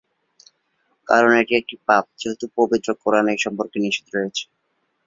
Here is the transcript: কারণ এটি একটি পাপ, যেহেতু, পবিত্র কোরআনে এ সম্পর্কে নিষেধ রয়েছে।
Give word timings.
কারণ 1.07 1.31
এটি 1.41 1.53
একটি 1.57 1.75
পাপ, 1.87 2.05
যেহেতু, 2.19 2.45
পবিত্র 2.57 2.89
কোরআনে 3.01 3.31
এ 3.33 3.43
সম্পর্কে 3.45 3.77
নিষেধ 3.79 4.07
রয়েছে। 4.11 4.43